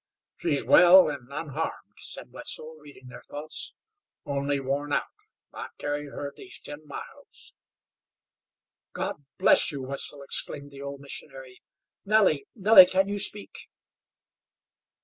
"She's 0.37 0.65
well, 0.65 1.11
an' 1.11 1.27
unharmed," 1.29 1.99
said 1.99 2.31
Wetzel, 2.31 2.75
reading 2.79 3.09
their 3.09 3.21
thoughts, 3.29 3.75
"only 4.25 4.59
worn 4.59 4.91
out. 4.93 5.03
I've 5.53 5.77
carried 5.77 6.07
her 6.07 6.33
these 6.35 6.59
ten 6.59 6.87
miles." 6.87 7.53
"God 8.93 9.23
bless 9.37 9.71
you, 9.71 9.83
Wetzel!" 9.83 10.23
exclaimed 10.23 10.71
the 10.71 10.81
old 10.81 11.01
missionary. 11.01 11.61
"Nellie, 12.03 12.47
Nellie, 12.55 12.87
can 12.87 13.09
you 13.09 13.19
speak?" 13.19 13.55